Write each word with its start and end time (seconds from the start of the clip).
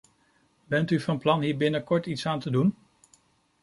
Bent 0.67 0.89
u 0.91 0.99
van 0.99 1.17
plan 1.17 1.41
hier 1.41 1.57
binnenkort 1.57 2.05
iets 2.05 2.25
aan 2.25 2.39
te 2.39 2.49
doen? 2.49 2.75